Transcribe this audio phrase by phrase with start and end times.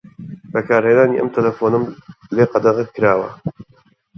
[0.53, 1.83] بەکارهێنانی ئەم تەلەفۆنەم
[2.35, 3.29] لێ قەدەغە کراوە.